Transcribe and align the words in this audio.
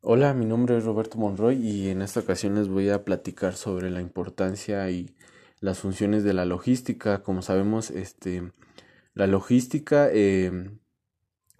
Hola, 0.00 0.32
mi 0.32 0.44
nombre 0.44 0.78
es 0.78 0.84
Roberto 0.84 1.18
Monroy 1.18 1.56
y 1.56 1.88
en 1.88 2.02
esta 2.02 2.20
ocasión 2.20 2.54
les 2.54 2.68
voy 2.68 2.88
a 2.88 3.04
platicar 3.04 3.56
sobre 3.56 3.90
la 3.90 4.00
importancia 4.00 4.88
y 4.90 5.12
las 5.60 5.80
funciones 5.80 6.22
de 6.22 6.34
la 6.34 6.44
logística. 6.44 7.22
Como 7.24 7.42
sabemos, 7.42 7.90
este, 7.90 8.52
la 9.14 9.26
logística 9.26 10.08
eh, 10.12 10.70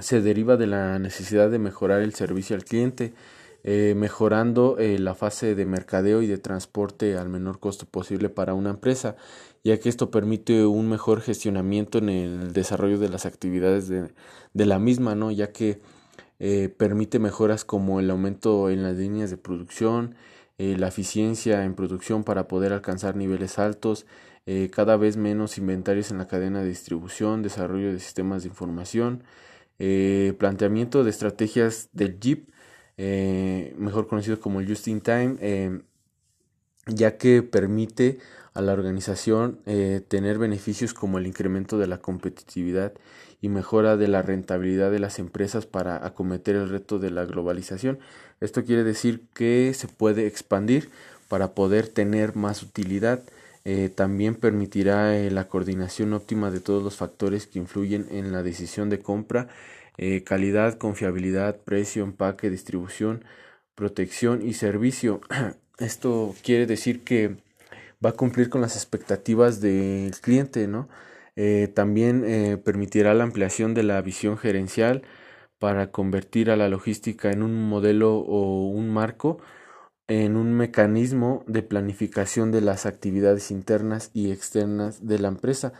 se 0.00 0.20
deriva 0.20 0.56
de 0.56 0.66
la 0.66 0.98
necesidad 0.98 1.48
de 1.48 1.60
mejorar 1.60 2.02
el 2.02 2.12
servicio 2.12 2.56
al 2.56 2.64
cliente, 2.64 3.14
eh, 3.62 3.94
mejorando 3.96 4.78
eh, 4.78 4.98
la 4.98 5.14
fase 5.14 5.54
de 5.54 5.64
mercadeo 5.64 6.20
y 6.20 6.26
de 6.26 6.38
transporte 6.38 7.16
al 7.16 7.28
menor 7.28 7.60
costo 7.60 7.86
posible 7.86 8.30
para 8.30 8.54
una 8.54 8.70
empresa, 8.70 9.14
ya 9.62 9.78
que 9.78 9.88
esto 9.88 10.10
permite 10.10 10.66
un 10.66 10.88
mejor 10.88 11.20
gestionamiento 11.20 11.98
en 11.98 12.08
el 12.08 12.52
desarrollo 12.52 12.98
de 12.98 13.10
las 13.10 13.26
actividades 13.26 13.86
de, 13.86 14.12
de 14.54 14.66
la 14.66 14.80
misma, 14.80 15.14
¿no? 15.14 15.30
ya 15.30 15.52
que 15.52 15.80
eh, 16.38 16.68
permite 16.68 17.18
mejoras 17.18 17.64
como 17.64 18.00
el 18.00 18.10
aumento 18.10 18.70
en 18.70 18.82
las 18.82 18.96
líneas 18.96 19.30
de 19.30 19.36
producción, 19.36 20.14
eh, 20.58 20.76
la 20.78 20.88
eficiencia 20.88 21.64
en 21.64 21.74
producción 21.74 22.24
para 22.24 22.48
poder 22.48 22.72
alcanzar 22.72 23.16
niveles 23.16 23.58
altos, 23.58 24.06
eh, 24.46 24.70
cada 24.72 24.96
vez 24.96 25.16
menos 25.16 25.58
inventarios 25.58 26.10
en 26.10 26.18
la 26.18 26.28
cadena 26.28 26.60
de 26.62 26.68
distribución, 26.68 27.42
desarrollo 27.42 27.92
de 27.92 28.00
sistemas 28.00 28.42
de 28.42 28.48
información, 28.48 29.24
planteamiento 30.38 31.02
de 31.02 31.10
estrategias 31.10 31.88
del 31.92 32.18
JIP, 32.20 32.50
mejor 33.76 34.06
conocido 34.06 34.38
como 34.38 34.60
el 34.60 34.68
Just 34.68 34.86
in 34.88 35.00
Time, 35.00 35.82
ya 36.86 37.16
que 37.16 37.42
permite 37.42 38.18
a 38.52 38.60
la 38.60 38.72
organización 38.72 39.58
tener 40.08 40.38
beneficios 40.38 40.94
como 40.94 41.18
el 41.18 41.26
incremento 41.26 41.76
de 41.76 41.88
la 41.88 41.98
competitividad 41.98 42.92
y 43.44 43.48
mejora 43.50 43.98
de 43.98 44.08
la 44.08 44.22
rentabilidad 44.22 44.90
de 44.90 45.00
las 45.00 45.18
empresas 45.18 45.66
para 45.66 46.06
acometer 46.06 46.56
el 46.56 46.70
reto 46.70 46.98
de 46.98 47.10
la 47.10 47.26
globalización. 47.26 47.98
Esto 48.40 48.64
quiere 48.64 48.84
decir 48.84 49.26
que 49.34 49.74
se 49.74 49.86
puede 49.86 50.26
expandir 50.26 50.88
para 51.28 51.54
poder 51.54 51.88
tener 51.88 52.36
más 52.36 52.62
utilidad. 52.62 53.22
Eh, 53.66 53.90
también 53.94 54.34
permitirá 54.34 55.18
eh, 55.18 55.30
la 55.30 55.48
coordinación 55.48 56.12
óptima 56.12 56.50
de 56.50 56.60
todos 56.60 56.82
los 56.82 56.96
factores 56.96 57.46
que 57.46 57.58
influyen 57.58 58.06
en 58.10 58.32
la 58.32 58.42
decisión 58.42 58.88
de 58.88 59.00
compra, 59.00 59.48
eh, 59.98 60.22
calidad, 60.24 60.78
confiabilidad, 60.78 61.60
precio, 61.64 62.04
empaque, 62.04 62.50
distribución, 62.50 63.24
protección 63.74 64.46
y 64.46 64.54
servicio. 64.54 65.20
Esto 65.78 66.34
quiere 66.44 66.66
decir 66.66 67.02
que 67.02 67.36
va 68.04 68.10
a 68.10 68.12
cumplir 68.12 68.48
con 68.48 68.60
las 68.60 68.76
expectativas 68.76 69.60
del 69.60 70.12
cliente, 70.20 70.68
¿no? 70.68 70.88
Eh, 71.36 71.68
también 71.74 72.24
eh, 72.24 72.58
permitirá 72.58 73.12
la 73.14 73.24
ampliación 73.24 73.74
de 73.74 73.82
la 73.82 74.00
visión 74.02 74.38
gerencial 74.38 75.02
para 75.58 75.90
convertir 75.90 76.50
a 76.50 76.56
la 76.56 76.68
logística 76.68 77.30
en 77.32 77.42
un 77.42 77.68
modelo 77.68 78.18
o 78.18 78.68
un 78.68 78.90
marco, 78.90 79.38
en 80.08 80.36
un 80.36 80.52
mecanismo 80.54 81.44
de 81.48 81.62
planificación 81.62 82.52
de 82.52 82.60
las 82.60 82.86
actividades 82.86 83.50
internas 83.50 84.10
y 84.14 84.30
externas 84.32 85.06
de 85.06 85.18
la 85.18 85.28
empresa. 85.28 85.72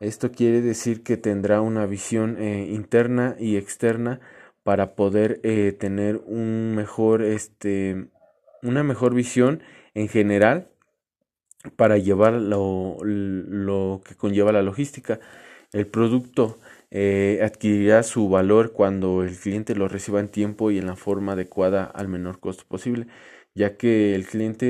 Esto 0.00 0.30
quiere 0.32 0.60
decir 0.62 1.02
que 1.02 1.16
tendrá 1.16 1.60
una 1.62 1.86
visión 1.86 2.36
eh, 2.38 2.66
interna 2.70 3.36
y 3.38 3.56
externa 3.56 4.20
para 4.62 4.94
poder 4.96 5.40
tener 5.78 6.20
un 6.26 6.74
mejor, 6.76 7.22
este, 7.22 8.08
una 8.62 8.82
mejor 8.82 9.14
visión 9.14 9.62
en 9.94 10.08
general 10.08 10.70
para 11.76 11.98
llevar 11.98 12.34
lo, 12.34 12.98
lo 13.02 14.00
que 14.04 14.14
conlleva 14.16 14.52
la 14.52 14.62
logística. 14.62 15.20
El 15.72 15.86
producto 15.86 16.58
eh, 16.90 17.40
adquirirá 17.42 18.02
su 18.02 18.28
valor 18.28 18.72
cuando 18.72 19.22
el 19.22 19.36
cliente 19.36 19.74
lo 19.74 19.88
reciba 19.88 20.20
en 20.20 20.28
tiempo 20.28 20.70
y 20.70 20.78
en 20.78 20.86
la 20.86 20.96
forma 20.96 21.32
adecuada 21.32 21.84
al 21.84 22.08
menor 22.08 22.40
costo 22.40 22.64
posible, 22.68 23.06
ya 23.54 23.76
que 23.76 24.14
el 24.14 24.26
cliente, 24.26 24.66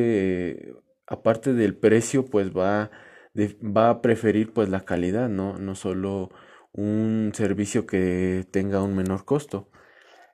eh, 0.71 0.75
aparte 1.07 1.55
del 1.55 1.77
precio, 1.77 2.25
pues 2.27 2.51
va, 2.57 2.91
va 3.37 3.91
a 3.91 4.03
preferir 4.03 4.53
pues 4.53 4.69
la 4.69 4.85
calidad, 4.85 5.29
¿no? 5.29 5.59
no 5.59 5.75
solo 5.75 6.31
un 6.73 7.33
servicio 7.35 7.87
que 7.87 8.47
tenga 8.51 8.83
un 8.83 8.97
menor 8.97 9.25
costo. 9.25 9.71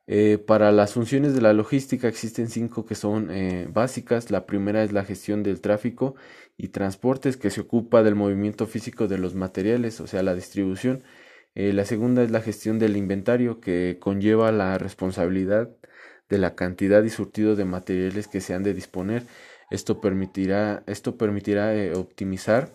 Eh, 0.07 0.37
para 0.39 0.71
las 0.71 0.93
funciones 0.93 1.35
de 1.35 1.41
la 1.41 1.55
logística 1.55 2.09
existen 2.09 2.49
cinco 2.51 2.85
que 2.85 2.95
son 2.95 3.31
eh, 3.31 3.67
básicas. 3.71 4.31
La 4.31 4.47
primera 4.47 4.83
es 4.83 4.93
la 4.93 5.05
gestión 5.05 5.43
del 5.43 5.61
tráfico 5.61 6.15
y 6.57 6.69
transportes 6.69 7.37
que 7.37 7.51
se 7.51 7.63
ocupa 7.63 8.03
del 8.03 8.15
movimiento 8.15 8.67
físico 8.67 9.09
de 9.09 9.19
los 9.19 9.35
materiales, 9.35 10.01
o 10.01 10.07
sea, 10.07 10.23
la 10.23 10.35
distribución. 10.35 11.05
Eh, 11.55 11.73
la 11.73 11.85
segunda 11.85 12.23
es 12.23 12.31
la 12.31 12.41
gestión 12.43 12.79
del 12.79 12.97
inventario 12.97 13.61
que 13.61 13.99
conlleva 14.01 14.53
la 14.53 14.77
responsabilidad 14.79 15.71
de 16.29 16.39
la 16.39 16.55
cantidad 16.55 17.03
y 17.05 17.11
surtido 17.11 17.57
de 17.57 17.65
materiales 17.65 18.29
que 18.29 18.41
se 18.41 18.55
han 18.55 18.63
de 18.63 18.75
disponer. 18.75 19.25
Esto 19.71 20.01
permitirá, 20.01 20.85
esto 20.87 21.17
permitirá 21.17 21.73
optimizar 21.97 22.73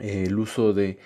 el 0.00 0.38
uso 0.38 0.72
de 0.72 0.98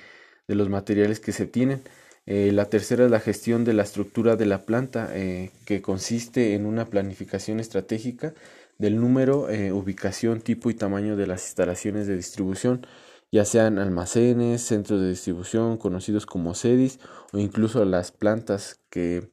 los 0.48 0.68
materiales 0.68 1.20
que 1.20 1.32
se 1.32 1.46
tienen. 1.46 1.82
Eh, 2.26 2.52
la 2.52 2.70
tercera 2.70 3.04
es 3.04 3.10
la 3.10 3.20
gestión 3.20 3.64
de 3.64 3.74
la 3.74 3.82
estructura 3.82 4.36
de 4.36 4.46
la 4.46 4.64
planta, 4.64 5.10
eh, 5.12 5.50
que 5.66 5.82
consiste 5.82 6.54
en 6.54 6.64
una 6.66 6.86
planificación 6.86 7.60
estratégica 7.60 8.34
del 8.78 8.98
número, 9.00 9.50
eh, 9.50 9.72
ubicación, 9.72 10.40
tipo 10.40 10.70
y 10.70 10.74
tamaño 10.74 11.16
de 11.16 11.26
las 11.26 11.44
instalaciones 11.46 12.06
de 12.06 12.16
distribución, 12.16 12.86
ya 13.30 13.44
sean 13.44 13.78
almacenes, 13.78 14.62
centros 14.62 15.00
de 15.00 15.10
distribución 15.10 15.76
conocidos 15.76 16.24
como 16.24 16.54
sedis 16.54 16.98
o 17.32 17.38
incluso 17.38 17.84
las 17.84 18.12
plantas 18.12 18.80
que 18.90 19.30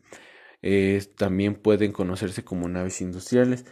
también 1.17 1.55
pueden 1.55 1.91
conocerse 1.91 2.43
como 2.43 2.67
naves 2.69 3.01
industriales. 3.01 3.65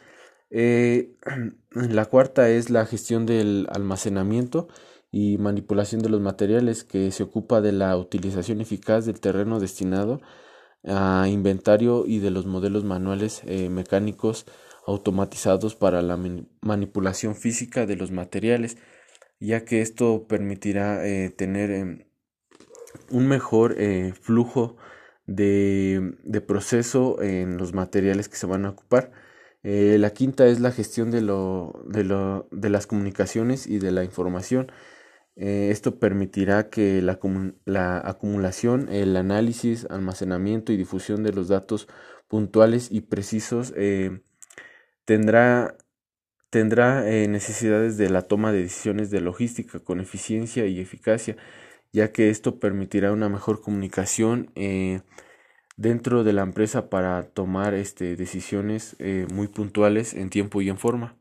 la 0.50 2.06
cuarta 2.06 2.50
es 2.50 2.70
la 2.70 2.86
gestión 2.86 3.26
del 3.26 3.68
almacenamiento 3.72 4.68
y 5.12 5.38
manipulación 5.38 6.02
de 6.02 6.10
los 6.10 6.22
materiales 6.22 6.84
que 6.84 7.12
se 7.12 7.24
ocupa 7.24 7.62
de 7.62 7.72
la 7.72 7.98
utilización 7.98 8.62
eficaz 8.62 9.06
del 9.06 9.20
terreno 9.20 9.60
destinado 9.60 10.22
a 10.86 11.28
inventario 11.30 12.06
y 12.06 12.20
de 12.20 12.32
los 12.32 12.46
modelos 12.46 12.84
manuales 12.86 13.42
eh, 13.46 13.70
mecánicos 13.70 14.46
automatizados 14.86 15.76
para 15.76 16.02
la 16.02 16.18
manipulación 16.62 17.36
física 17.36 17.86
de 17.86 17.96
los 17.96 18.12
materiales 18.12 18.78
ya 19.40 19.66
que 19.66 19.82
esto 19.82 20.28
permitirá 20.28 21.06
eh, 21.08 21.30
tener 21.30 21.72
em, 21.72 22.06
un 23.10 23.28
mejor 23.28 23.76
eh, 23.78 24.14
flujo 24.22 24.78
de, 25.26 26.16
de, 26.24 26.42
proceso 26.42 27.22
en 27.22 27.58
los 27.58 27.74
materiales 27.74 28.30
que 28.30 28.36
se 28.38 28.48
van 28.48 28.66
a 28.66 28.70
ocupar. 28.72 29.12
la 29.64 30.10
quinta 30.12 30.48
es 30.48 30.60
la 30.60 30.72
gestión 30.72 31.12
de, 31.12 31.22
lo, 31.22 31.84
de, 31.88 32.04
lo, 32.04 32.48
de 32.52 32.70
las 32.70 32.88
comunicaciones 32.88 33.68
y 33.68 33.80
de 33.80 33.92
la 33.92 34.04
información 34.04 34.72
eh, 35.40 35.70
esto 35.72 36.00
permitirá 36.00 36.70
que 36.70 37.02
la, 37.02 37.18
acumulación, 38.04 38.90
el 38.90 39.16
análisis, 39.16 39.88
almacenamiento 39.90 40.74
y 40.74 40.78
difusión 40.78 41.24
de 41.24 41.32
los 41.32 41.48
datos 41.48 41.88
puntuales 42.28 42.92
y 42.92 43.02
precisos 43.02 43.74
eh, 43.78 44.22
tendrá, 45.06 45.78
tendrá 46.50 47.10
eh, 47.10 47.30
necesidades 47.30 47.98
de 47.98 48.10
la 48.10 48.24
toma 48.24 48.52
de 48.52 48.64
decisiones 48.64 49.12
de 49.12 49.22
logística 49.22 49.80
con 49.80 50.02
eficiencia 50.02 50.66
y 50.66 50.82
eficacia, 50.82 51.38
ya 51.94 52.12
que 52.12 52.30
esto 52.30 52.60
permitirá 52.60 53.14
una 53.14 53.30
mejor 53.30 53.62
comunicación 53.62 54.52
dentro 55.78 56.24
de 56.26 56.34
la 56.34 56.42
empresa 56.44 56.90
para 56.90 57.24
tomar 57.30 57.74
este, 57.76 58.16
decisiones 58.18 58.98
muy 59.34 59.48
puntuales 59.48 60.14
en 60.14 60.30
tiempo 60.30 60.62
y 60.62 60.70
en 60.70 60.78
forma. 60.78 61.19